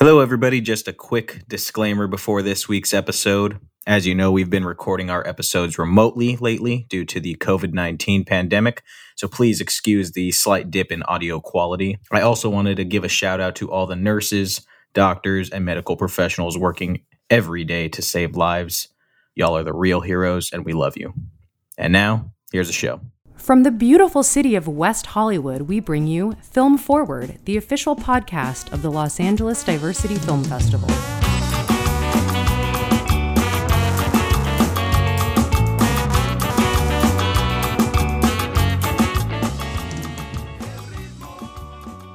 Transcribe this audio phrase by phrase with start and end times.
[0.00, 0.60] Hello, everybody.
[0.60, 3.58] Just a quick disclaimer before this week's episode.
[3.84, 8.24] As you know, we've been recording our episodes remotely lately due to the COVID 19
[8.24, 8.84] pandemic,
[9.16, 11.98] so please excuse the slight dip in audio quality.
[12.12, 14.64] I also wanted to give a shout out to all the nurses,
[14.94, 18.90] doctors, and medical professionals working every day to save lives.
[19.34, 21.12] Y'all are the real heroes, and we love you.
[21.76, 23.00] And now, here's the show.
[23.38, 28.70] From the beautiful city of West Hollywood, we bring you Film Forward, the official podcast
[28.72, 30.88] of the Los Angeles Diversity Film Festival.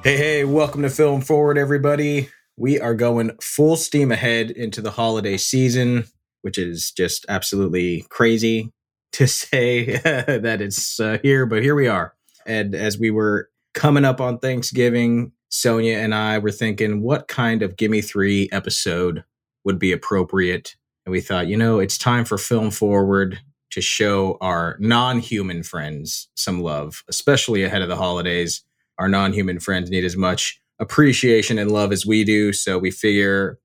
[0.04, 2.30] Hey, hey, welcome to Film Forward, everybody.
[2.58, 6.04] We are going full steam ahead into the holiday season,
[6.42, 8.72] which is just absolutely crazy
[9.14, 12.14] to say that it's uh, here, but here we are.
[12.46, 17.62] And as we were coming up on Thanksgiving, Sonia and I were thinking, what kind
[17.62, 19.24] of Gimme Three episode
[19.64, 20.76] would be appropriate?
[21.06, 23.40] And we thought, you know, it's time for Film Forward
[23.72, 28.64] to show our non human friends some love, especially ahead of the holidays.
[29.00, 32.52] Our non human friends need as much appreciation and love as we do.
[32.52, 33.60] So we figure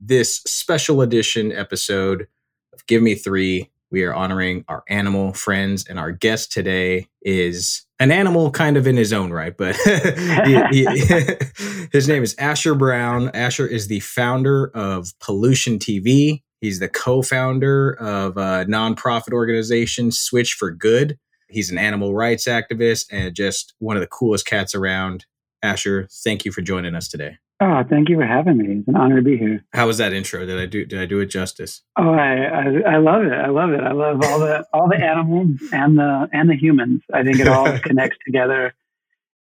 [0.00, 2.26] this special edition episode
[2.72, 7.86] of Give Me Three we are honoring our animal friends, and our guest today is
[8.00, 10.84] an animal kind of in his own right, but he, he,
[11.92, 13.30] his name is Asher Brown.
[13.34, 16.42] Asher is the founder of Pollution TV.
[16.60, 21.18] He's the co founder of a nonprofit organization, Switch for Good.
[21.48, 25.26] He's an animal rights activist and just one of the coolest cats around.
[25.62, 27.36] Asher, thank you for joining us today.
[27.62, 28.78] Oh, thank you for having me.
[28.80, 29.64] It's an honor to be here.
[29.72, 30.44] How was that intro?
[30.44, 31.82] Did I do did I do it justice?
[31.96, 33.32] Oh, I, I, I love it.
[33.32, 33.80] I love it.
[33.80, 37.02] I love all the all the animals and the and the humans.
[37.14, 38.74] I think it all connects together.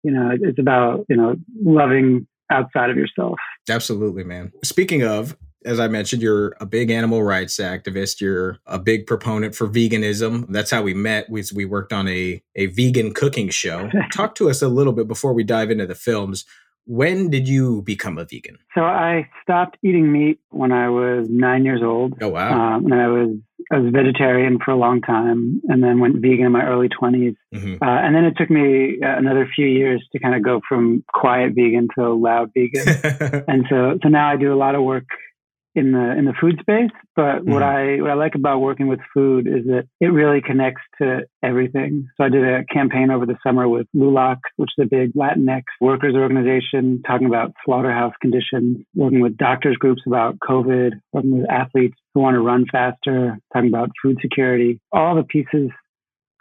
[0.03, 3.39] You know, it's about you know loving outside of yourself.
[3.67, 4.51] Absolutely, man.
[4.63, 8.21] Speaking of, as I mentioned, you're a big animal rights activist.
[8.21, 10.45] You're a big proponent for veganism.
[10.49, 11.29] That's how we met.
[11.29, 13.89] We, we worked on a, a vegan cooking show.
[14.11, 16.45] Talk to us a little bit before we dive into the films.
[16.85, 18.57] When did you become a vegan?
[18.75, 22.13] So I stopped eating meat when I was nine years old.
[22.21, 22.75] Oh wow!
[22.75, 23.37] Um, and I was
[23.71, 27.35] I was vegetarian for a long time, and then went vegan in my early 20s
[27.53, 27.75] mm-hmm.
[27.81, 31.03] uh, and then it took me uh, another few years to kind of go from
[31.13, 32.87] quiet vegan to loud vegan.
[33.47, 35.05] and so so now I do a lot of work
[35.75, 36.91] in the in the food space.
[37.15, 37.51] But mm-hmm.
[37.51, 41.21] what I what I like about working with food is that it really connects to
[41.43, 42.07] everything.
[42.17, 45.63] So I did a campaign over the summer with LULAC, which is a big Latinx
[45.79, 51.95] workers organization, talking about slaughterhouse conditions, working with doctors groups about COVID, working with athletes
[52.13, 54.79] who want to run faster, talking about food security.
[54.91, 55.69] All the pieces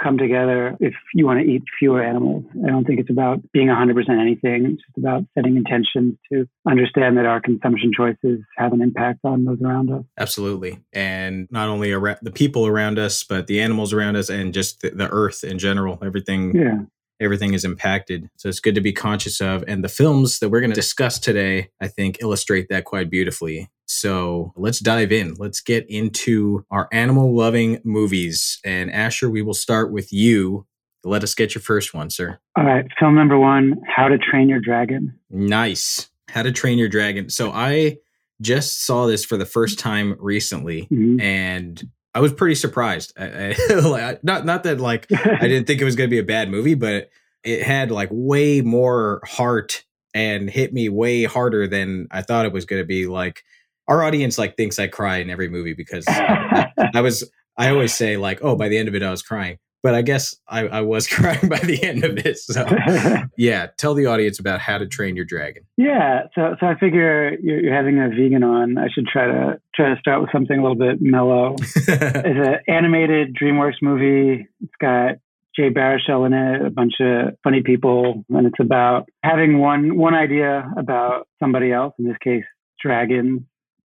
[0.03, 2.45] come together if you want to eat fewer animals.
[2.65, 4.67] I don't think it's about being 100% anything.
[4.67, 9.45] It's just about setting intentions to understand that our consumption choices have an impact on
[9.45, 10.05] those around us.
[10.19, 10.81] Absolutely.
[10.93, 14.81] And not only around the people around us, but the animals around us and just
[14.81, 15.99] the, the earth in general.
[16.03, 16.81] Everything yeah
[17.21, 18.29] everything is impacted.
[18.37, 19.63] So it's good to be conscious of.
[19.69, 23.71] And the films that we're going to discuss today, I think, illustrate that quite beautifully.
[23.87, 25.35] So let's dive in.
[25.35, 28.59] Let's get into our animal loving movies.
[28.65, 30.67] And Asher, we will start with you.
[31.05, 32.39] Let us get your first one, sir.
[32.57, 32.87] All right.
[32.99, 35.19] Film number one How to Train Your Dragon.
[35.29, 36.09] Nice.
[36.29, 37.31] How to Train Your Dragon.
[37.31, 37.99] So I
[38.41, 40.83] just saw this for the first time recently.
[40.83, 41.21] Mm-hmm.
[41.21, 41.83] And
[42.15, 43.13] I was pretty surprised.
[43.19, 46.25] I, I, not not that like I didn't think it was going to be a
[46.25, 47.11] bad movie, but
[47.45, 52.53] it had like way more heart and hit me way harder than I thought it
[52.53, 53.07] was going to be.
[53.07, 53.43] Like
[53.89, 57.29] our audience like thinks I cry in every movie because I, I was.
[57.57, 60.03] I always say like, oh, by the end of it, I was crying but I
[60.03, 62.39] guess I, I, was crying by the end of it.
[62.39, 62.67] So,
[63.37, 65.65] yeah, tell the audience about how to train your dragon.
[65.77, 68.79] Yeah, so so I figure you're, you're, having a vegan on.
[68.79, 71.57] I should try to try to start with something a little bit mellow.
[71.61, 74.47] it's an animated DreamWorks movie.
[74.61, 75.17] It's got
[75.57, 80.15] Jay Baruchel in it, a bunch of funny people, and it's about having one one
[80.15, 81.95] idea about somebody else.
[81.99, 82.45] In this case,
[82.83, 83.43] dragons.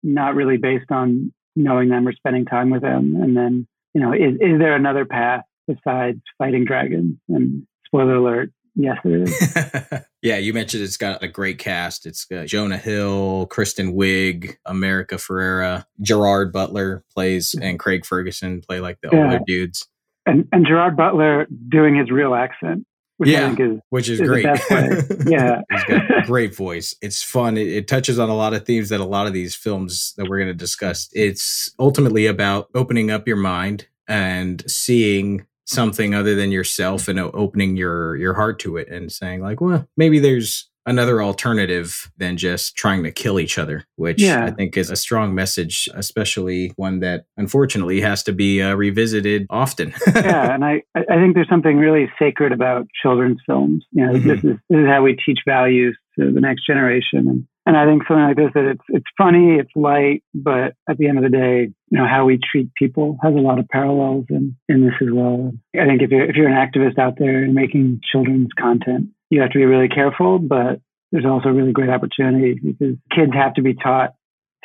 [0.07, 4.11] Not really based on knowing them or spending time with them, and then you know,
[4.11, 7.17] is is there another path besides fighting dragons.
[7.29, 10.05] And spoiler alert, yes, it is.
[10.21, 12.05] yeah, you mentioned it's got a great cast.
[12.05, 18.79] It's got Jonah Hill, Kristen Wiig, America Ferrera, Gerard Butler plays, and Craig Ferguson play
[18.79, 19.23] like the yeah.
[19.23, 19.87] older dudes.
[20.25, 22.85] And, and Gerard Butler doing his real accent.
[23.17, 24.43] Which yeah, is, which is, is great.
[25.25, 26.93] yeah, he's got a great voice.
[27.01, 27.57] It's fun.
[27.57, 30.27] It, it, touches on a lot of themes that a lot of these films that
[30.27, 31.07] we're going to discuss.
[31.13, 37.75] It's ultimately about opening up your mind and seeing something other than yourself and opening
[37.75, 42.75] your your heart to it and saying like well maybe there's another alternative than just
[42.75, 44.45] trying to kill each other, which yeah.
[44.45, 49.47] I think is a strong message, especially one that unfortunately has to be uh, revisited
[49.49, 49.93] often.
[50.15, 53.83] yeah, and I, I think there's something really sacred about children's films.
[53.91, 54.27] You know, mm-hmm.
[54.27, 57.27] this, is, this is how we teach values to the next generation.
[57.27, 60.97] And, and I think something like this, that it's, it's funny, it's light, but at
[60.97, 63.69] the end of the day, you know, how we treat people has a lot of
[63.69, 65.53] parallels in, in this as well.
[65.79, 69.39] I think if you're, if you're an activist out there and making children's content, you
[69.39, 70.81] have to be really careful, but
[71.13, 74.13] there's also really great opportunity because kids have to be taught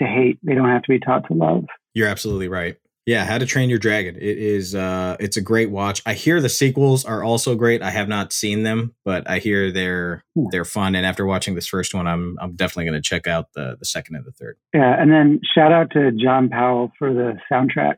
[0.00, 0.40] to hate.
[0.42, 1.66] They don't have to be taught to love.
[1.94, 2.78] You're absolutely right.
[3.10, 4.14] Yeah, How to Train Your Dragon.
[4.14, 6.00] It is uh it's a great watch.
[6.06, 7.82] I hear the sequels are also great.
[7.82, 10.44] I have not seen them, but I hear they're hmm.
[10.52, 13.52] they're fun and after watching this first one, I'm I'm definitely going to check out
[13.52, 14.58] the the second and the third.
[14.72, 17.96] Yeah, and then shout out to John Powell for the soundtrack.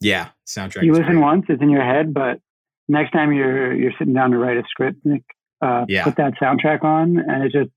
[0.00, 0.82] Yeah, soundtrack.
[0.82, 1.22] You listen great.
[1.22, 2.40] once, it's in your head, but
[2.88, 5.22] next time you're you're sitting down to write a script, Nick,
[5.64, 6.02] uh, yeah.
[6.02, 7.70] put that soundtrack on, and it just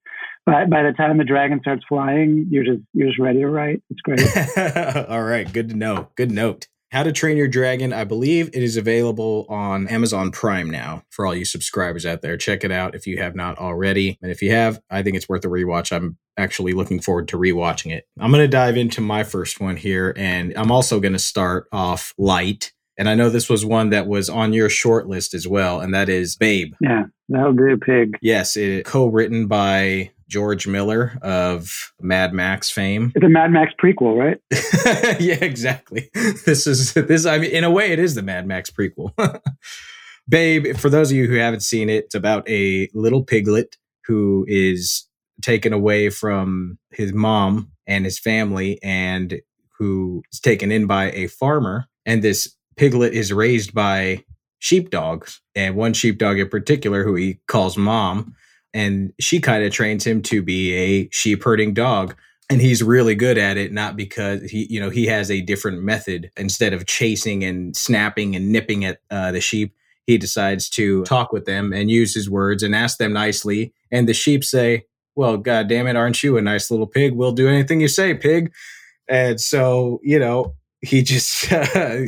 [0.45, 3.81] by by the time the dragon starts flying, you're just you're just ready to write.
[3.89, 5.07] It's great.
[5.09, 6.09] All right, good to know.
[6.15, 6.67] Good note.
[6.91, 7.91] How to Train Your Dragon.
[7.91, 12.37] I believe it is available on Amazon Prime now for all you subscribers out there.
[12.37, 14.17] Check it out if you have not already.
[14.21, 15.93] And if you have, I think it's worth a rewatch.
[15.93, 18.07] I'm actually looking forward to rewatching it.
[18.17, 21.67] I'm going to dive into my first one here, and I'm also going to start
[21.73, 25.47] off light and I know this was one that was on your short list as
[25.47, 26.73] well, and that is Babe.
[26.79, 28.17] Yeah, that'll do, Pig.
[28.21, 33.11] Yes, it co-written by George Miller of Mad Max fame.
[33.15, 34.39] It's a Mad Max prequel, right?
[35.19, 36.09] yeah, exactly.
[36.45, 37.25] This is this.
[37.25, 39.13] I mean, in a way, it is the Mad Max prequel.
[40.27, 44.45] Babe, for those of you who haven't seen it, it's about a little piglet who
[44.47, 45.07] is
[45.41, 49.41] taken away from his mom and his family, and
[49.77, 51.85] who is taken in by a farmer.
[52.05, 54.23] And this Piglet is raised by
[54.59, 58.35] sheepdogs, and one sheepdog in particular, who he calls Mom,
[58.75, 62.13] and she kind of trains him to be a sheep herding dog.
[62.49, 65.81] And he's really good at it, not because he, you know, he has a different
[65.81, 66.29] method.
[66.35, 69.73] Instead of chasing and snapping and nipping at uh, the sheep,
[70.05, 73.73] he decides to talk with them and use his words and ask them nicely.
[73.91, 74.85] And the sheep say,
[75.15, 77.15] Well, God damn it, aren't you a nice little pig?
[77.15, 78.53] We'll do anything you say, pig.
[79.07, 81.49] And so, you know, he just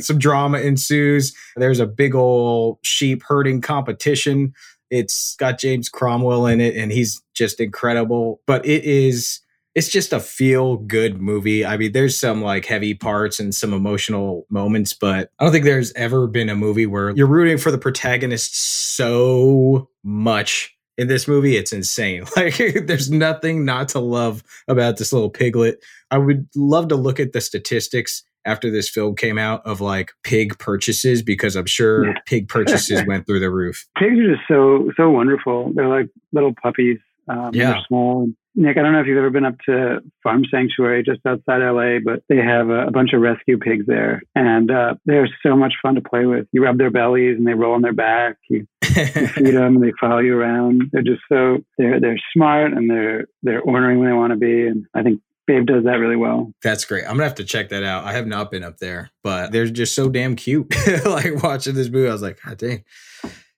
[0.00, 1.34] some drama ensues.
[1.56, 4.54] There's a big old sheep herding competition.
[4.90, 8.40] It's got James Cromwell in it, and he's just incredible.
[8.46, 9.40] But it is
[9.74, 11.64] it's just a feel good movie.
[11.64, 15.64] I mean, there's some like heavy parts and some emotional moments, but I don't think
[15.64, 21.28] there's ever been a movie where you're rooting for the protagonist so much in this
[21.28, 21.56] movie.
[21.56, 22.24] It's insane.
[22.36, 25.82] Like, there's nothing not to love about this little piglet.
[26.10, 30.12] I would love to look at the statistics after this film came out of like
[30.22, 32.14] pig purchases because I'm sure yeah.
[32.26, 33.86] pig purchases went through the roof.
[33.98, 35.72] Pigs are just so so wonderful.
[35.74, 36.98] They're like little puppies.
[37.28, 37.72] Um, yeah.
[37.72, 38.28] They're small.
[38.54, 41.98] Nick, I don't know if you've ever been up to Farm Sanctuary just outside LA,
[42.04, 45.74] but they have a, a bunch of rescue pigs there, and uh, they're so much
[45.80, 46.48] fun to play with.
[46.50, 48.36] You rub their bellies and they roll on their back.
[48.50, 50.90] You, you feed them and they follow you around.
[50.90, 54.66] They're just so they're they're smart and they're they're ornery when they want to be.
[54.66, 56.52] And I think Babe does that really well.
[56.62, 57.04] That's great.
[57.04, 58.04] I'm gonna have to check that out.
[58.04, 60.72] I have not been up there, but they're just so damn cute.
[61.06, 62.84] like watching this movie, I was like, God dang,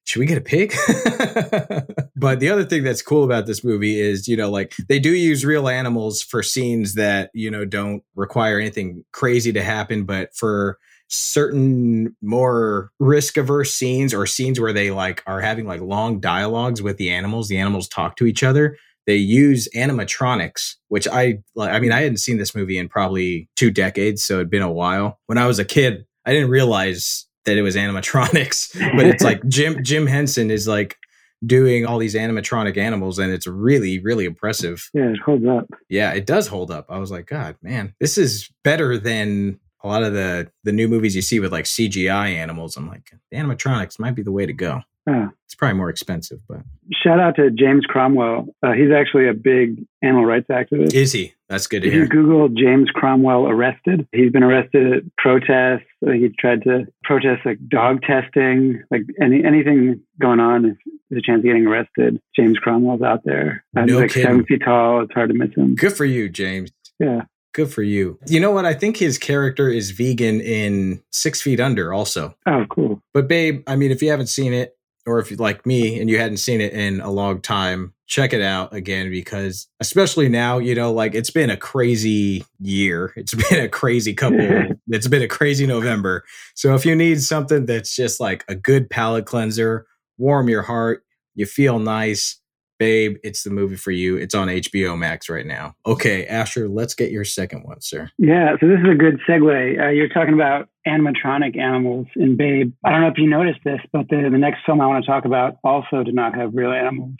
[0.05, 0.71] should we get a pig?
[2.17, 5.11] but the other thing that's cool about this movie is, you know, like they do
[5.11, 10.33] use real animals for scenes that, you know, don't require anything crazy to happen, but
[10.37, 16.21] for certain more risk averse scenes or scenes where they like are having like long
[16.21, 18.77] dialogues with the animals, the animals talk to each other
[19.11, 23.73] they use animatronics, which I I mean I hadn't seen this movie in probably two
[23.73, 25.19] decades, so it'd been a while.
[25.27, 29.45] When I was a kid, I didn't realize that it was animatronics, but it's like
[29.49, 30.97] Jim Jim Henson is like
[31.45, 34.89] doing all these animatronic animals and it's really really impressive.
[34.95, 35.67] Yeah it holds up.
[35.89, 36.87] Yeah it does hold up.
[36.89, 40.87] I was like god man this is better than a lot of the the new
[40.87, 42.77] movies you see with like cgi animals.
[42.77, 46.59] I'm like animatronics might be the way to go uh, it's probably more expensive, but
[46.93, 48.49] shout out to James Cromwell.
[48.63, 50.95] Uh, he's actually a big animal rights activist.
[50.95, 51.35] Is he?
[51.49, 52.03] That's good to if hear.
[52.03, 55.87] you Google James Cromwell arrested, he's been arrested at protests.
[56.01, 60.65] He tried to protest like dog testing, like any anything going on.
[60.65, 60.77] If
[61.09, 63.65] there's a chance of getting arrested, James Cromwell's out there.
[63.77, 64.27] Uh, no he's like kidding.
[64.29, 65.03] seven feet tall.
[65.03, 65.75] It's hard to miss him.
[65.75, 66.71] Good for you, James.
[66.99, 67.23] Yeah.
[67.53, 68.17] Good for you.
[68.29, 68.65] You know what?
[68.65, 72.37] I think his character is vegan in Six Feet Under, also.
[72.47, 73.03] Oh, cool.
[73.13, 74.77] But, babe, I mean, if you haven't seen it,
[75.11, 78.33] or if you like me and you hadn't seen it in a long time, check
[78.33, 83.13] it out again because especially now, you know, like it's been a crazy year.
[83.17, 84.39] It's been a crazy couple.
[84.87, 86.25] it's been a crazy November.
[86.55, 89.85] So if you need something that's just like a good palate cleanser,
[90.17, 91.03] warm your heart,
[91.35, 92.40] you feel nice,
[92.81, 94.17] babe, it's the movie for you.
[94.17, 95.77] It's on HBO Max right now.
[95.87, 98.11] Okay, Asher, let's get your second one, sir.
[98.19, 99.81] Yeah, so this is a good segue.
[99.81, 102.73] Uh, you're talking about animatronic animals in Babe.
[102.83, 105.11] I don't know if you noticed this, but the, the next film I want to
[105.11, 107.17] talk about also did not have real animals.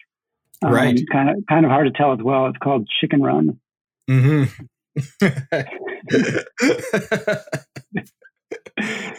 [0.63, 0.99] Um, right.
[1.13, 2.47] Kind of kind of hard to tell as well.
[2.47, 3.59] It's called Chicken Run.
[4.11, 4.45] Mm-hmm.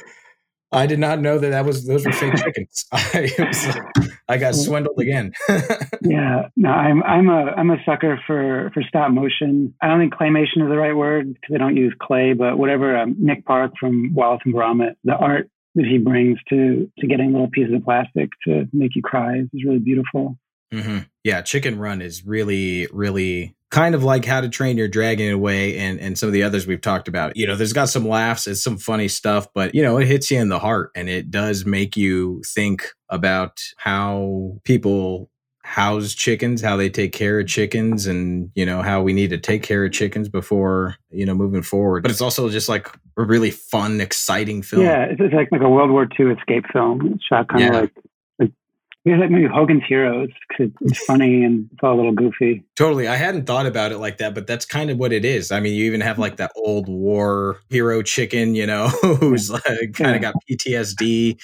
[0.72, 2.86] I did not know that that was those were fake chickens.
[2.92, 3.78] I, was,
[4.30, 5.34] I got swindled again.
[6.02, 9.74] yeah, no, I'm I'm a I'm a sucker for for stop motion.
[9.82, 12.98] I don't think claymation is the right word because they don't use clay, but whatever.
[12.98, 17.32] Um, Nick Park from Wallace and Gromit, the art that he brings to to getting
[17.32, 20.38] little pieces of plastic to make you cry is really beautiful.
[20.74, 21.00] Mm-hmm.
[21.24, 25.78] Yeah, Chicken Run is really really kind of like how to train your dragon away
[25.78, 27.36] and and some of the others we've talked about.
[27.36, 30.30] You know there's got some laughs it's some funny stuff but you know it hits
[30.30, 35.30] you in the heart and it does make you think about how people
[35.64, 39.38] house chickens how they take care of chickens and you know how we need to
[39.38, 42.04] take care of chickens before you know moving forward.
[42.04, 42.88] But it's also just like
[43.18, 44.84] a really fun exciting film.
[44.84, 47.14] Yeah it's like like a world war ii escape film.
[47.14, 47.94] It's shot kind of like
[49.04, 52.64] it's like maybe Hogan's Heroes because it's funny and it's all a little goofy.
[52.76, 53.08] Totally.
[53.08, 55.52] I hadn't thought about it like that, but that's kind of what it is.
[55.52, 58.88] I mean, you even have like that old war hero chicken, you know,
[59.20, 61.40] who's like kind of got PTSD.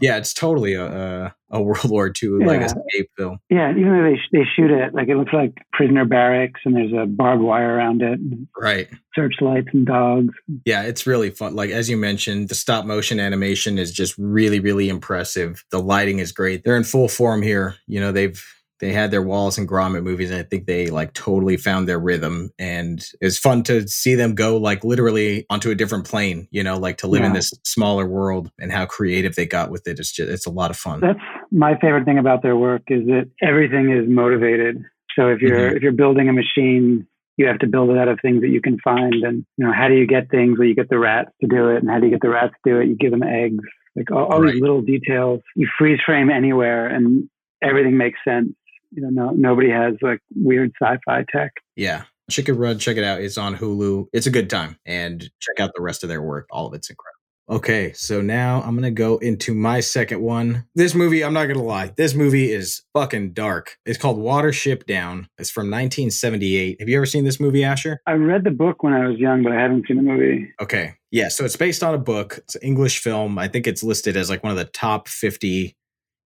[0.00, 2.46] Yeah, it's totally a, a a World War II yeah.
[2.46, 3.38] like escape film.
[3.50, 6.92] Yeah, even though they they shoot it like it looks like prisoner barracks and there's
[6.92, 8.18] a barbed wire around it.
[8.56, 8.88] Right.
[9.14, 10.34] Searchlights and dogs.
[10.64, 11.54] Yeah, it's really fun.
[11.54, 15.64] Like as you mentioned, the stop motion animation is just really really impressive.
[15.70, 16.64] The lighting is great.
[16.64, 17.76] They're in full form here.
[17.86, 18.42] You know, they've
[18.82, 22.00] they had their Wallace and Gromit movies, and I think they like totally found their
[22.00, 22.50] rhythm.
[22.58, 26.76] And it's fun to see them go like literally onto a different plane, you know,
[26.76, 27.28] like to live yeah.
[27.28, 30.00] in this smaller world and how creative they got with it.
[30.00, 30.98] It's just it's a lot of fun.
[30.98, 31.20] That's
[31.52, 34.84] my favorite thing about their work is that everything is motivated.
[35.16, 35.76] So if you're mm-hmm.
[35.76, 38.60] if you're building a machine, you have to build it out of things that you
[38.60, 39.14] can find.
[39.14, 41.68] And you know, how do you get things where you get the rats to do
[41.68, 42.88] it, and how do you get the rats to do it?
[42.88, 43.62] You give them eggs,
[43.94, 44.54] like all, all right.
[44.54, 45.40] these little details.
[45.54, 47.28] You freeze frame anywhere, and
[47.62, 48.48] everything makes sense
[48.92, 51.52] you know, no, nobody has like weird sci-fi tech.
[51.76, 52.04] Yeah.
[52.30, 53.20] Chicken Run, check it out.
[53.20, 54.06] It's on Hulu.
[54.12, 54.78] It's a good time.
[54.86, 56.46] And check out the rest of their work.
[56.50, 57.18] All of it's incredible.
[57.50, 60.64] Okay, so now I'm gonna go into my second one.
[60.76, 63.76] This movie, I'm not gonna lie, this movie is fucking dark.
[63.84, 65.28] It's called Watership Down.
[65.38, 66.80] It's from 1978.
[66.80, 68.00] Have you ever seen this movie, Asher?
[68.06, 70.50] I read the book when I was young, but I haven't seen the movie.
[70.62, 72.38] Okay, yeah, so it's based on a book.
[72.38, 73.36] It's an English film.
[73.38, 75.76] I think it's listed as like one of the top 50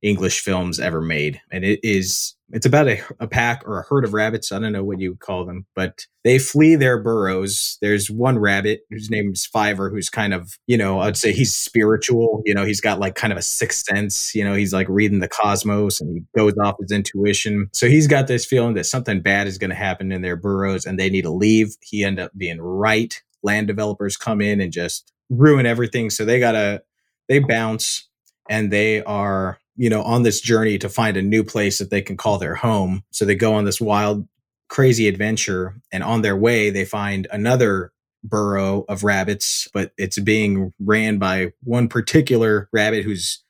[0.02, 1.42] English films ever made.
[1.52, 4.52] And it is, it's about a, a, pack or a herd of rabbits.
[4.52, 7.78] I don't know what you would call them, but they flee their burrows.
[7.82, 11.56] There's one rabbit whose name is Fiver, who's kind of, you know, I'd say he's
[11.56, 12.44] spiritual.
[12.46, 14.36] You know, he's got like kind of a sixth sense.
[14.36, 17.68] You know, he's like reading the cosmos and he goes off his intuition.
[17.74, 20.86] So he's got this feeling that something bad is going to happen in their burrows
[20.86, 21.76] and they need to leave.
[21.82, 23.20] He end up being right.
[23.42, 26.12] Land developers come in and just ruin everything.
[26.12, 26.84] So they got to,
[27.28, 28.08] they bounce
[28.50, 32.02] and they are you know, on this journey to find a new place that they
[32.02, 33.04] can call their home.
[33.12, 34.28] So they go on this wild,
[34.70, 35.76] crazy adventure.
[35.92, 37.92] And on their way, they find another
[38.24, 43.44] burrow of rabbits, but it's being ran by one particular rabbit who's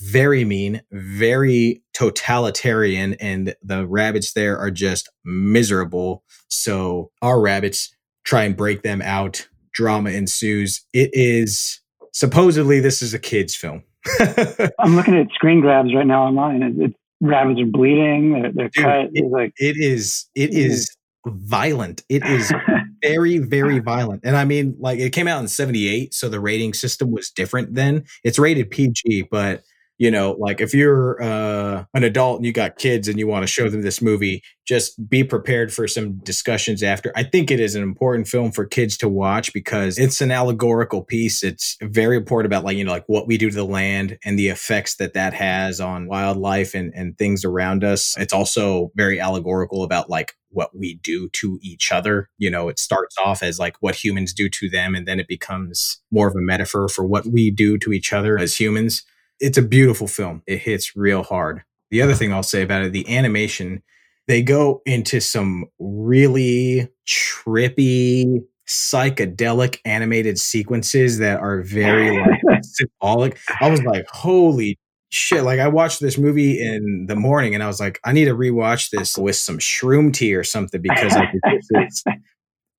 [0.00, 6.24] very mean, very totalitarian, and the rabbits there are just miserable.
[6.48, 7.94] So our rabbits
[8.24, 9.46] try and break them out.
[9.72, 10.84] Drama ensues.
[10.94, 11.80] It is
[12.12, 13.82] supposedly this is a kids' film.
[14.78, 16.62] I'm looking at screen grabs right now online.
[16.62, 18.32] It, it, rabbits are bleeding.
[18.32, 19.10] They're, they're Dude, cut.
[19.12, 20.26] It, like, it is.
[20.34, 20.90] It is
[21.26, 22.02] violent.
[22.08, 22.52] It is
[23.02, 24.22] very, very violent.
[24.24, 27.74] And I mean, like it came out in 78, so the rating system was different
[27.74, 28.04] then.
[28.24, 29.62] It's rated PG, but
[30.00, 33.44] you know like if you're uh, an adult and you got kids and you want
[33.44, 37.12] to show them this movie just be prepared for some discussions after.
[37.16, 41.02] I think it is an important film for kids to watch because it's an allegorical
[41.02, 41.42] piece.
[41.42, 44.38] It's very important about like you know like what we do to the land and
[44.38, 48.16] the effects that that has on wildlife and and things around us.
[48.16, 52.30] It's also very allegorical about like what we do to each other.
[52.38, 55.26] You know, it starts off as like what humans do to them, and then it
[55.26, 59.02] becomes more of a metaphor for what we do to each other as humans
[59.40, 60.42] it's a beautiful film.
[60.46, 61.62] It hits real hard.
[61.90, 63.82] The other thing I'll say about it, the animation,
[64.28, 73.38] they go into some really trippy, psychedelic animated sequences that are very like symbolic.
[73.60, 74.78] I was like, holy
[75.08, 75.42] shit.
[75.42, 78.36] Like I watched this movie in the morning and I was like, I need to
[78.36, 81.30] rewatch this with some shroom tea or something because like,
[81.70, 82.04] it's,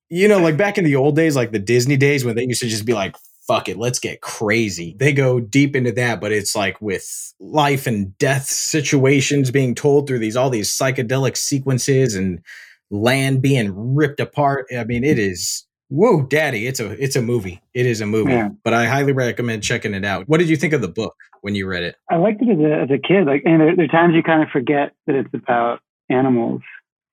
[0.09, 2.61] you know, like back in the old days, like the Disney days when they used
[2.61, 3.17] to just be like
[3.51, 4.95] fuck it, let's get crazy.
[4.97, 10.07] They go deep into that, but it's like with life and death situations being told
[10.07, 12.41] through these all these psychedelic sequences and
[12.89, 14.67] land being ripped apart.
[14.75, 17.61] I mean, it is whoa, daddy, it's a it's a movie.
[17.73, 18.31] It is a movie.
[18.31, 18.49] Yeah.
[18.63, 20.29] But I highly recommend checking it out.
[20.29, 21.97] What did you think of the book when you read it?
[22.09, 23.25] I liked it as a, as a kid.
[23.25, 26.61] Like, and there, there are times you kind of forget that it's about animals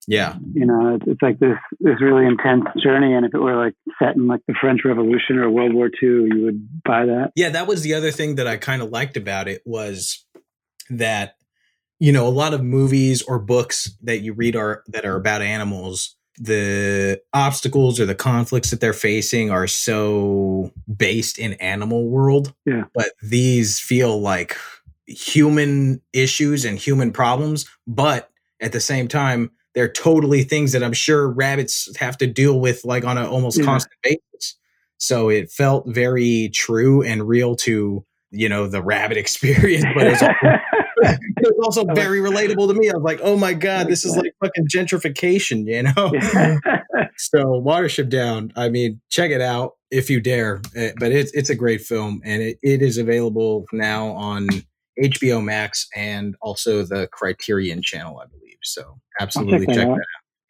[0.08, 0.36] yeah.
[0.54, 3.74] You know, it's, it's like this this really intense journey, and if it were like
[4.02, 7.32] set in like the French Revolution or World War II, you would buy that.
[7.36, 10.24] Yeah, that was the other thing that I kind of liked about it was
[10.88, 11.34] that
[11.98, 15.42] you know a lot of movies or books that you read are that are about
[15.42, 22.54] animals the obstacles or the conflicts that they're facing are so based in animal world
[22.64, 24.56] yeah but these feel like
[25.06, 30.92] human issues and human problems but at the same time they're totally things that I'm
[30.92, 33.64] sure rabbits have to deal with like on an almost yeah.
[33.64, 34.56] constant basis.
[34.96, 40.20] So it felt very true and real to, you know, the rabbit experience, but it's
[40.20, 42.90] also, it's also very relatable to me.
[42.90, 46.10] I was like, oh my God, this is like fucking gentrification, you know?
[47.16, 50.60] so Watership Down, I mean, check it out if you dare.
[50.74, 54.48] Eh, but it's it's a great film and it, it is available now on
[55.02, 58.58] HBO Max and also the Criterion channel, I believe.
[58.62, 59.98] So absolutely check, check that, out.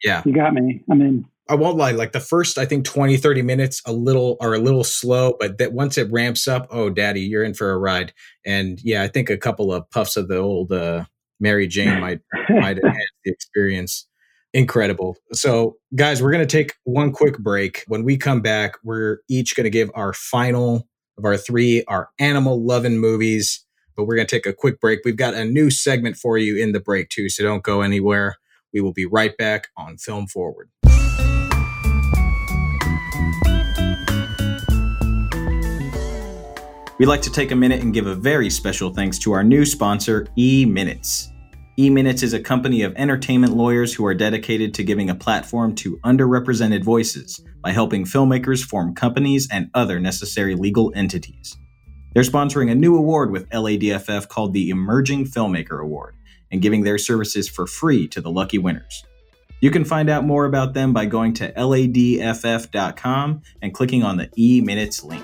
[0.03, 0.21] Yeah.
[0.25, 0.83] You got me.
[0.89, 1.25] I'm in.
[1.49, 4.59] I won't lie, like the first, I think 20, 30 minutes, a little are a
[4.59, 8.13] little slow, but that once it ramps up, oh, daddy, you're in for a ride.
[8.45, 11.05] And yeah, I think a couple of puffs of the old uh,
[11.39, 14.05] Mary Jane might, might enhance the experience.
[14.53, 15.17] Incredible.
[15.33, 17.83] So, guys, we're going to take one quick break.
[17.87, 20.87] When we come back, we're each going to give our final
[21.17, 23.65] of our three, our animal loving movies
[23.95, 24.99] but we're going to take a quick break.
[25.03, 28.37] We've got a new segment for you in the break, too, so don't go anywhere.
[28.73, 30.69] We will be right back on Film Forward.
[36.99, 39.65] We'd like to take a minute and give a very special thanks to our new
[39.65, 41.31] sponsor, E Minutes.
[41.77, 45.73] E Minutes is a company of entertainment lawyers who are dedicated to giving a platform
[45.75, 51.57] to underrepresented voices by helping filmmakers form companies and other necessary legal entities.
[52.11, 56.15] They're sponsoring a new award with LADFF called the Emerging Filmmaker Award
[56.51, 59.03] and giving their services for free to the lucky winners.
[59.61, 64.27] You can find out more about them by going to ladff.com and clicking on the
[64.35, 65.23] E Minutes link.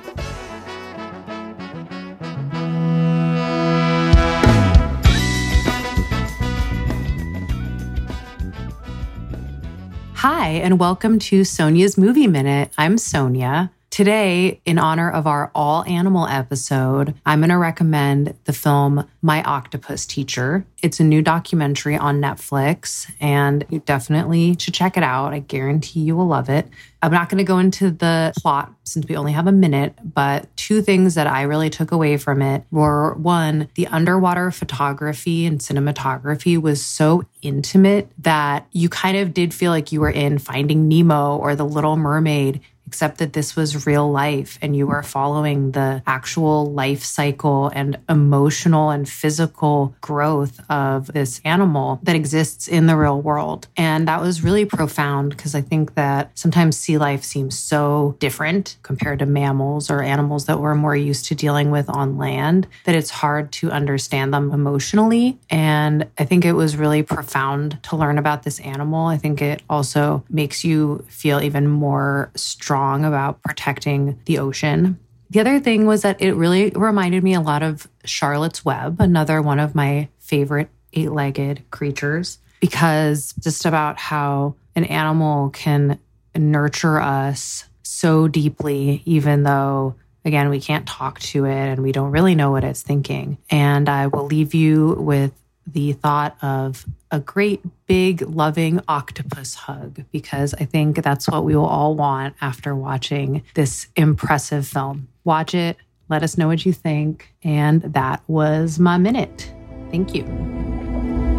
[10.13, 12.71] Hi, and welcome to Sonia's Movie Minute.
[12.77, 13.71] I'm Sonia.
[13.95, 19.41] Today, in honor of our all animal episode, I'm going to recommend the film My
[19.43, 20.65] Octopus Teacher.
[20.81, 25.33] It's a new documentary on Netflix, and you definitely should check it out.
[25.33, 26.67] I guarantee you will love it.
[27.01, 30.53] I'm not going to go into the plot since we only have a minute, but
[30.57, 35.59] two things that I really took away from it were one, the underwater photography and
[35.59, 40.89] cinematography was so intimate that you kind of did feel like you were in Finding
[40.89, 45.71] Nemo or The Little Mermaid except that this was real life and you were following
[45.71, 52.85] the actual life cycle and emotional and physical growth of this animal that exists in
[52.85, 53.67] the real world.
[53.75, 58.77] And that was really profound because I think that sometimes sea life seems so different
[58.83, 62.95] compared to mammals or animals that we're more used to dealing with on land that
[62.95, 65.37] it's hard to understand them emotionally.
[65.49, 69.07] And I think it was really profound to learn about this animal.
[69.07, 74.99] I think it also makes you feel even more strong strong about protecting the ocean.
[75.29, 79.41] The other thing was that it really reminded me a lot of Charlotte's Web, another
[79.41, 85.99] one of my favorite eight legged creatures, because just about how an animal can
[86.35, 92.11] nurture us so deeply, even though, again, we can't talk to it and we don't
[92.11, 93.37] really know what it's thinking.
[93.49, 95.31] And I will leave you with
[95.67, 101.55] the thought of a great big loving octopus hug because I think that's what we
[101.55, 105.07] will all want after watching this impressive film.
[105.23, 105.77] Watch it,
[106.09, 107.33] let us know what you think.
[107.43, 109.51] And that was my minute.
[109.91, 110.23] Thank you.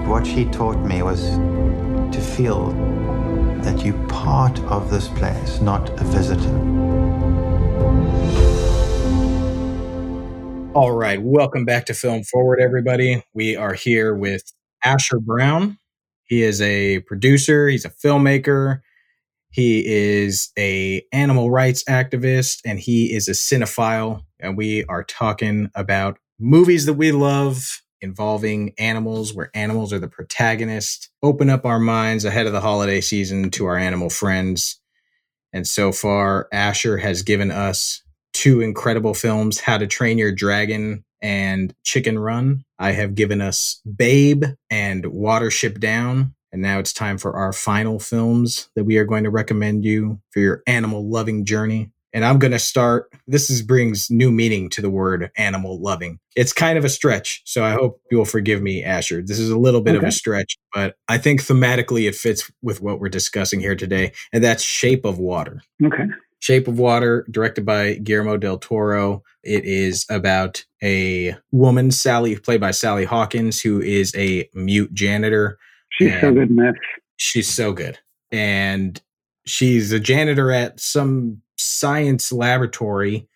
[0.06, 1.22] What she taught me was
[2.14, 2.70] to feel
[3.62, 6.85] that you're part of this place, not a visitor.
[10.76, 13.22] All right, welcome back to Film Forward, everybody.
[13.32, 14.52] We are here with
[14.84, 15.78] Asher Brown.
[16.24, 17.66] He is a producer.
[17.66, 18.82] He's a filmmaker.
[19.50, 24.24] He is a animal rights activist, and he is a cinephile.
[24.38, 30.08] And we are talking about movies that we love involving animals, where animals are the
[30.08, 31.08] protagonist.
[31.22, 34.78] Open up our minds ahead of the holiday season to our animal friends.
[35.54, 38.02] And so far, Asher has given us
[38.36, 42.64] two incredible films, How to Train Your Dragon and Chicken Run.
[42.78, 46.34] I have given us Babe and Watership Down.
[46.52, 50.20] And now it's time for our final films that we are going to recommend you
[50.32, 51.90] for your animal loving journey.
[52.12, 53.10] And I'm going to start.
[53.26, 56.18] This is brings new meaning to the word animal loving.
[56.34, 59.22] It's kind of a stretch, so I hope you'll forgive me, Asher.
[59.22, 60.06] This is a little bit okay.
[60.06, 64.12] of a stretch, but I think thematically it fits with what we're discussing here today,
[64.32, 65.62] and that's Shape of Water.
[65.84, 66.04] Okay.
[66.46, 69.24] Shape of Water, directed by Guillermo del Toro.
[69.42, 75.58] It is about a woman, Sally, played by Sally Hawkins, who is a mute janitor.
[75.88, 76.74] She's so good in this.
[77.16, 77.98] She's so good.
[78.30, 79.02] And
[79.44, 83.26] she's a janitor at some science laboratory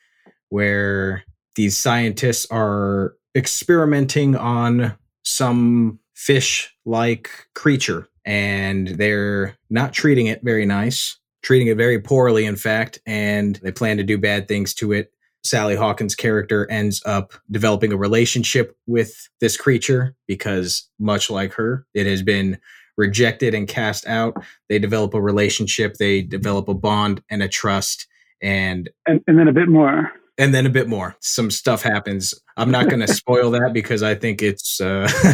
[0.50, 1.24] where
[1.56, 10.64] these scientists are experimenting on some fish like creature and they're not treating it very
[10.64, 14.92] nice, treating it very poorly, in fact, and they plan to do bad things to
[14.92, 15.12] it.
[15.42, 21.86] Sally Hawkins' character ends up developing a relationship with this creature because, much like her,
[21.94, 22.58] it has been
[22.98, 24.34] rejected and cast out.
[24.68, 28.06] They develop a relationship, they develop a bond and a trust,
[28.42, 32.34] and and, and then a bit more and then a bit more some stuff happens
[32.56, 35.06] i'm not going to spoil that because i think it's uh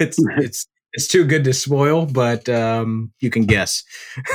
[0.00, 0.66] it's it's
[0.96, 3.84] it's too good to spoil but um you can guess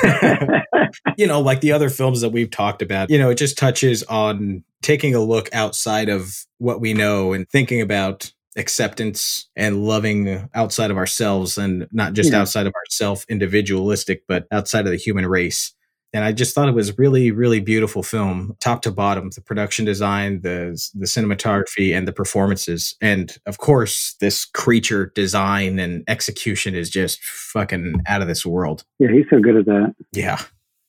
[1.17, 4.04] you know like the other films that we've talked about you know it just touches
[4.04, 10.50] on taking a look outside of what we know and thinking about acceptance and loving
[10.54, 12.39] outside of ourselves and not just yeah.
[12.39, 15.74] outside of ourself individualistic but outside of the human race
[16.13, 19.30] and I just thought it was really, really beautiful film, top to bottom.
[19.30, 25.80] The production design, the the cinematography, and the performances, and of course, this creature design
[25.80, 28.84] and execution is just fucking out of this world.
[29.00, 29.95] Yeah, he's so good at that.
[30.12, 30.41] Yeah,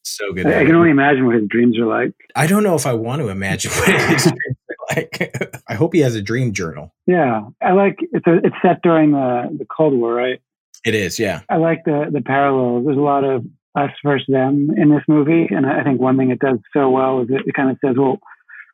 [0.03, 0.47] so good.
[0.47, 2.13] I, I can only imagine what his dreams are like.
[2.35, 5.63] I don't know if I want to imagine what his dreams are like.
[5.69, 6.93] I hope he has a dream journal.
[7.07, 10.41] Yeah, I like it's a, it's set during the the Cold War, right?
[10.85, 11.43] It is, yeah.
[11.49, 12.85] I like the the parallels.
[12.85, 15.49] There's a lot of us versus them in this movie.
[15.51, 18.19] And I think one thing it does so well is it, kind of says, well,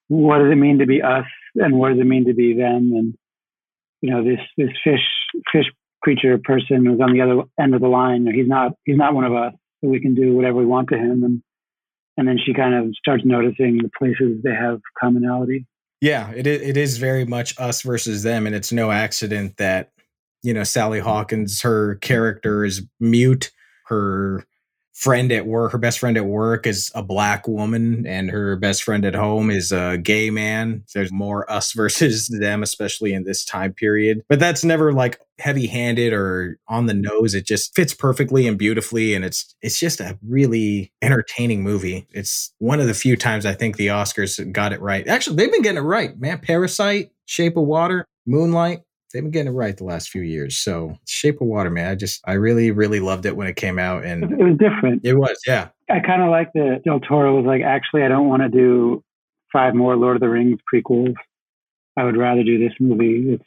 [0.08, 2.92] what does it mean to be us and what does it mean to be them?
[2.94, 3.14] And,
[4.00, 5.00] you know, this, this fish,
[5.52, 5.66] fish
[6.02, 9.24] creature person who's on the other end of the line, he's not, he's not one
[9.24, 9.52] of us.
[9.80, 11.22] So we can do whatever we want to him.
[11.24, 11.42] And,
[12.16, 15.66] and then she kind of starts noticing the places they have commonality.
[16.00, 19.90] Yeah, it it is very much us versus them, and it's no accident that
[20.42, 23.50] you know Sally Hawkins, her character is mute.
[23.87, 24.44] Her
[24.98, 28.82] friend at work, her best friend at work is a black woman, and her best
[28.82, 30.82] friend at home is a gay man.
[30.92, 34.22] There's more us versus them, especially in this time period.
[34.28, 37.32] But that's never like heavy handed or on the nose.
[37.34, 39.14] It just fits perfectly and beautifully.
[39.14, 42.08] And it's it's just a really entertaining movie.
[42.11, 45.06] It's one of the few times I think the Oscars got it right.
[45.06, 46.40] Actually, they've been getting it right, man.
[46.40, 48.80] Parasite, Shape of Water, Moonlight
[49.12, 50.56] they've been getting it right the last few years.
[50.56, 53.78] So Shape of Water, man, I just I really really loved it when it came
[53.78, 55.04] out, and it was different.
[55.04, 55.68] It was, yeah.
[55.90, 59.02] I kind of like that Del Toro was like, actually, I don't want to do
[59.52, 61.14] five more Lord of the Rings prequels.
[61.96, 63.32] I would rather do this movie.
[63.34, 63.44] It's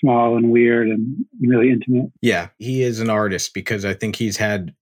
[0.00, 2.12] small and weird and really intimate.
[2.20, 4.74] Yeah, he is an artist because I think he's had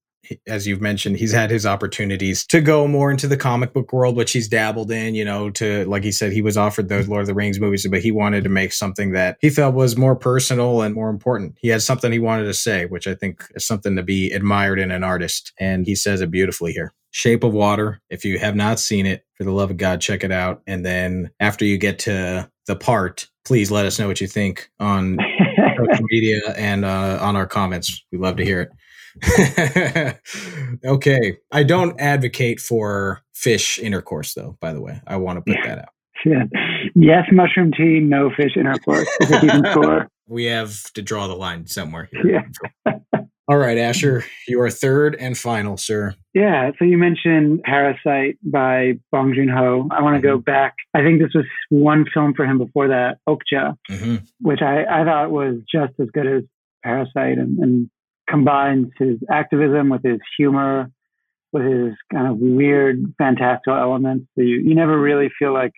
[0.46, 4.16] as you've mentioned, he's had his opportunities to go more into the comic book world,
[4.16, 7.22] which he's dabbled in, you know, to, like he said, he was offered those Lord
[7.22, 10.16] of the Rings movies, but he wanted to make something that he felt was more
[10.16, 11.56] personal and more important.
[11.60, 14.78] He had something he wanted to say, which I think is something to be admired
[14.78, 15.52] in an artist.
[15.58, 16.92] And he says it beautifully here.
[17.10, 18.00] Shape of Water.
[18.10, 20.62] If you have not seen it, for the love of God, check it out.
[20.66, 24.70] And then after you get to the part, please let us know what you think
[24.80, 25.18] on
[25.76, 28.04] social media and uh, on our comments.
[28.10, 28.70] We love to hear it.
[30.84, 31.38] okay.
[31.50, 35.00] I don't advocate for fish intercourse, though, by the way.
[35.06, 35.66] I want to put yeah.
[35.66, 35.88] that out.
[36.24, 36.44] Yeah.
[36.94, 39.08] Yes, mushroom tea, no fish intercourse.
[40.26, 42.42] we have to draw the line somewhere here.
[42.86, 42.92] Yeah.
[43.46, 46.14] All right, Asher, you are third and final, sir.
[46.32, 49.86] Yeah, so you mentioned Parasite by Bong Joon Ho.
[49.90, 50.38] I want to mm-hmm.
[50.38, 50.76] go back.
[50.94, 54.16] I think this was one film for him before that, Okja, mm-hmm.
[54.40, 56.42] which I, I thought was just as good as
[56.82, 57.90] Parasite and, and
[58.28, 60.90] combines his activism with his humor,
[61.52, 64.26] with his kind of weird, fantastical elements.
[64.34, 65.72] So you, you never really feel like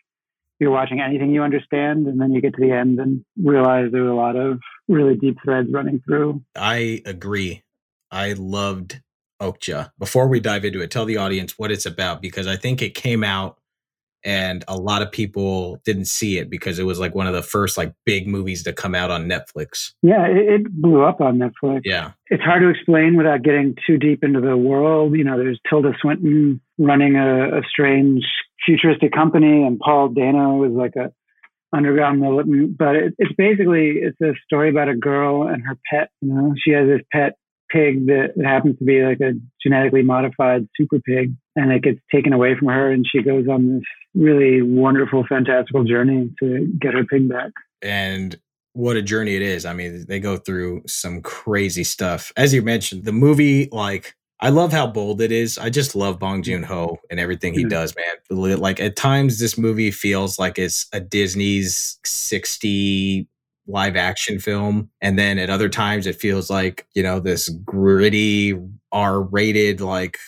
[0.58, 4.04] you're watching anything you understand, and then you get to the end and realize there
[4.04, 6.42] are a lot of really deep threads running through.
[6.56, 7.62] I agree.
[8.10, 9.02] I loved
[9.40, 9.90] Okja.
[9.98, 12.94] Before we dive into it, tell the audience what it's about because I think it
[12.94, 13.58] came out
[14.26, 17.42] and a lot of people didn't see it because it was like one of the
[17.42, 19.92] first like big movies to come out on Netflix.
[20.02, 21.82] Yeah, it, it, blew up on Netflix.
[21.84, 25.16] Yeah, it's hard to explain without getting too deep into the world.
[25.16, 28.24] You know, there's Tilda Swinton running a, a strange
[28.66, 31.12] futuristic company, and Paul Dano was like a
[31.72, 32.76] underground militant.
[32.76, 36.10] But it, it's basically it's a story about a girl and her pet.
[36.20, 37.34] You know, she has this pet
[37.70, 42.32] pig that happens to be like a genetically modified super pig, and it gets taken
[42.32, 47.04] away from her, and she goes on this really wonderful, fantastical journey to get her
[47.04, 47.52] pig back.
[47.82, 48.36] And
[48.72, 49.64] what a journey it is.
[49.64, 52.32] I mean, they go through some crazy stuff.
[52.36, 55.56] As you mentioned, the movie, like, I love how bold it is.
[55.56, 57.68] I just love Bong Joon Ho and everything he mm-hmm.
[57.70, 58.58] does, man.
[58.58, 63.26] Like, at times, this movie feels like it's a Disney's 60
[63.66, 64.90] live action film.
[65.00, 68.58] And then at other times, it feels like, you know, this gritty,
[68.92, 70.18] R rated, like,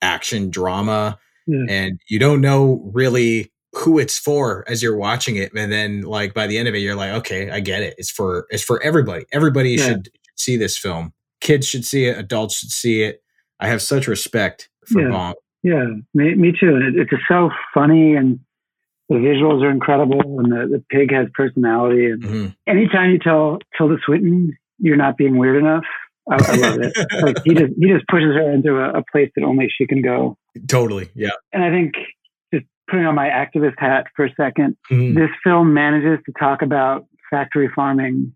[0.00, 1.18] action drama.
[1.46, 1.64] Yeah.
[1.68, 6.34] And you don't know really who it's for as you're watching it and then like
[6.34, 8.82] by the end of it you're like okay i get it it's for it's for
[8.82, 9.86] everybody everybody yeah.
[9.86, 13.22] should see this film kids should see it adults should see it
[13.60, 15.08] i have such respect for yeah.
[15.08, 18.38] bong yeah me, me too and it, it's just so funny and
[19.08, 22.46] the visuals are incredible and the, the pig has personality and mm-hmm.
[22.66, 25.84] anytime you tell tilda swinton you're not being weird enough
[26.30, 26.96] I, I love it.
[27.22, 30.02] like he just he just pushes her into a, a place that only she can
[30.02, 30.36] go.
[30.68, 31.30] Totally, yeah.
[31.52, 31.94] And I think
[32.54, 35.14] just putting on my activist hat for a 2nd mm-hmm.
[35.14, 38.34] this film manages to talk about factory farming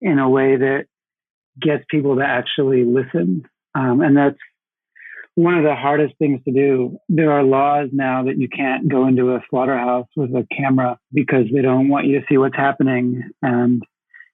[0.00, 0.86] in a way that
[1.60, 3.44] gets people to actually listen.
[3.74, 4.38] Um, and that's
[5.38, 6.98] one of the hardest things to do.
[7.08, 11.44] There are laws now that you can't go into a slaughterhouse with a camera because
[11.54, 13.22] they don't want you to see what's happening.
[13.40, 13.84] And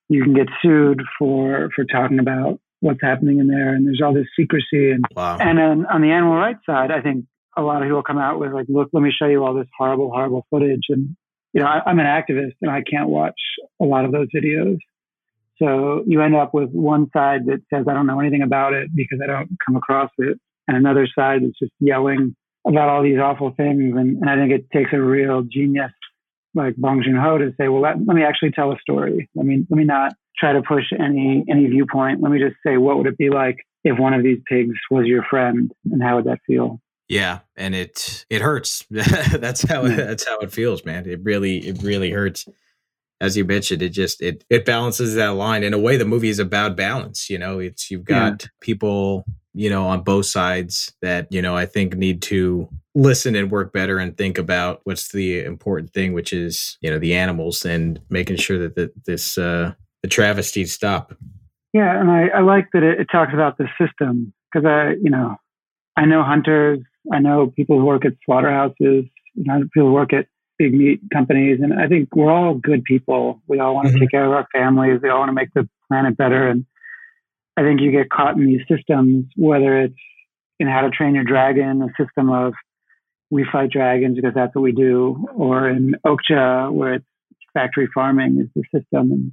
[0.08, 3.74] you can get sued for, for talking about what's happening in there.
[3.74, 4.92] And there's all this secrecy.
[4.92, 5.36] And, wow.
[5.38, 8.40] and then on the animal rights side, I think a lot of people come out
[8.40, 10.84] with like, look, let me show you all this horrible, horrible footage.
[10.88, 11.14] And,
[11.52, 13.38] you know, I, am an activist and I can't watch
[13.78, 14.78] a lot of those videos.
[15.58, 18.88] So you end up with one side that says, I don't know anything about it
[18.94, 20.40] because I don't come across it.
[20.66, 22.35] And another side that's just yelling
[22.66, 23.94] about all these awful things.
[23.96, 25.92] And, and I think it takes a real genius
[26.55, 29.29] like Bong Joon Ho to say, well, let, let me actually tell a story.
[29.35, 32.22] Let me, let me not try to push any, any viewpoint.
[32.22, 35.07] Let me just say, what would it be like if one of these pigs was
[35.07, 36.81] your friend and how would that feel?
[37.09, 38.85] Yeah, and it it hurts.
[38.90, 41.07] that's how it, that's how it feels, man.
[41.07, 42.46] It really it really hurts.
[43.20, 45.96] As you mentioned, it just it it balances that line in a way.
[45.96, 47.29] The movie is about balance.
[47.29, 48.48] You know, it's you've got yeah.
[48.61, 53.50] people you know on both sides that you know I think need to listen and
[53.50, 57.64] work better and think about what's the important thing, which is you know the animals
[57.64, 61.14] and making sure that the, this uh, the travesties stop.
[61.72, 65.10] Yeah, and I, I like that it, it talks about the system because I you
[65.10, 65.36] know
[65.96, 66.80] I know hunters
[67.12, 68.76] I know people who work at slaughterhouses,
[69.34, 70.26] you know, people who work at
[70.58, 73.42] big meat companies, and I think we're all good people.
[73.46, 74.00] We all want to mm-hmm.
[74.00, 75.00] take care of our families.
[75.02, 76.48] We all want to make the planet better.
[76.48, 76.64] And
[77.56, 79.94] I think you get caught in these systems, whether it's
[80.58, 82.54] in How to Train Your Dragon, a system of
[83.30, 87.06] we fight dragons because that's what we do, or in Okja, where it's
[87.52, 89.12] factory farming is the system.
[89.12, 89.32] And,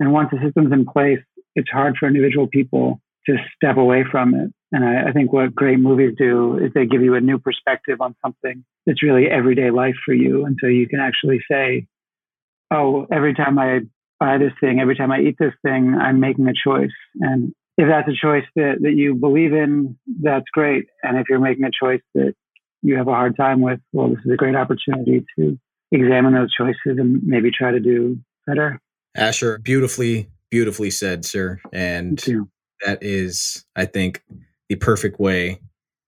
[0.00, 1.20] and once the system's in place,
[1.54, 4.52] it's hard for individual people to step away from it.
[4.72, 8.00] And I, I, think what great movies do is they give you a new perspective
[8.00, 10.44] on something that's really everyday life for you.
[10.44, 11.86] And so you can actually say,
[12.70, 13.80] oh, every time I
[14.20, 16.90] buy this thing, every time I eat this thing, I'm making a choice.
[17.20, 20.86] And if that's a choice that, that you believe in, that's great.
[21.02, 22.34] And if you're making a choice that
[22.82, 25.58] you have a hard time with, well, this is a great opportunity to
[25.92, 28.80] examine those choices and maybe try to do better.
[29.16, 31.60] Asher, beautifully, beautifully said, sir.
[31.72, 32.18] And
[32.84, 34.22] that is, I think,
[34.68, 35.60] the perfect way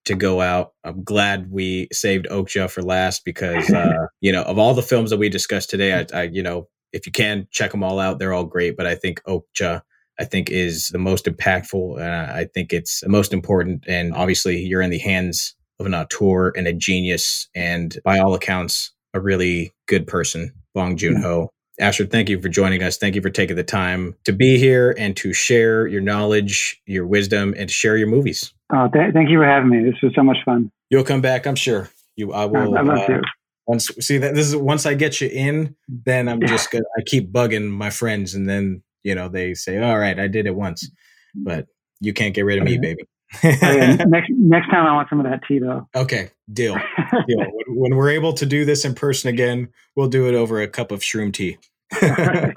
[0.06, 0.72] to go out.
[0.84, 5.10] I'm glad we saved Okja for last because uh, you know of all the films
[5.10, 8.18] that we discussed today, I, I, you know if you can check them all out,
[8.18, 8.76] they're all great.
[8.76, 9.82] But I think Okja,
[10.18, 12.00] I think is the most impactful.
[12.00, 15.94] Uh, I think it's the most important, and obviously you're in the hands of an
[15.94, 21.50] auteur and a genius, and by all accounts, a really good person, Bong Joon Ho.
[21.80, 22.98] Asher, thank you for joining us.
[22.98, 27.06] Thank you for taking the time to be here and to share your knowledge, your
[27.06, 28.52] wisdom, and to share your movies.
[28.70, 29.82] Oh, th- thank you for having me.
[29.82, 30.70] This was so much fun.
[30.90, 31.88] You'll come back, I'm sure.
[32.16, 32.76] You, I will.
[32.76, 33.22] I love uh, to.
[33.70, 36.84] Once see that this is once I get you in, then I'm just gonna.
[36.98, 40.46] I keep bugging my friends, and then you know they say, "All right, I did
[40.46, 40.90] it once,"
[41.36, 41.66] but
[42.00, 43.04] you can't get rid of me, baby.
[43.44, 43.94] oh, yeah.
[44.08, 45.88] Next next time, I want some of that tea, though.
[45.94, 46.74] Okay, deal.
[47.28, 47.38] deal.
[47.38, 50.66] when, when we're able to do this in person again, we'll do it over a
[50.66, 51.58] cup of shroom tea.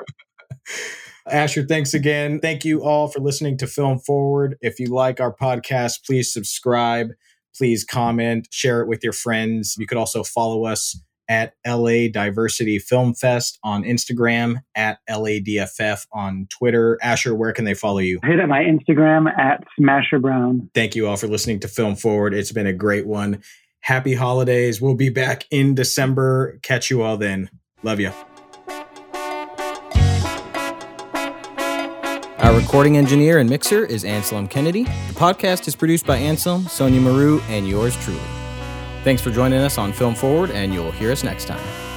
[1.27, 2.39] Asher, thanks again.
[2.39, 4.57] Thank you all for listening to Film Forward.
[4.61, 7.09] If you like our podcast, please subscribe,
[7.55, 9.75] please comment, share it with your friends.
[9.77, 16.47] You could also follow us at LA Diversity Film Fest on Instagram, at LADFF on
[16.49, 16.99] Twitter.
[17.01, 18.19] Asher, where can they follow you?
[18.23, 20.69] Hit up my Instagram at Smasher Brown.
[20.73, 22.33] Thank you all for listening to Film Forward.
[22.33, 23.41] It's been a great one.
[23.79, 24.81] Happy holidays.
[24.81, 26.59] We'll be back in December.
[26.61, 27.49] Catch you all then.
[27.83, 28.11] Love you.
[32.43, 34.83] Our recording engineer and mixer is Anselm Kennedy.
[34.83, 38.19] The podcast is produced by Anselm, Sonia Maru, and yours truly.
[39.05, 41.92] Thanks for joining us on Film Forward, and you'll hear us next time.